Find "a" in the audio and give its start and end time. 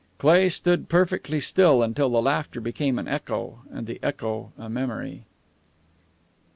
4.57-4.67